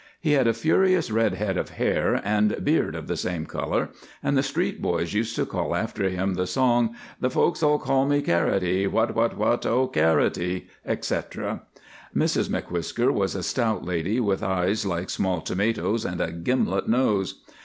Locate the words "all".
7.61-7.77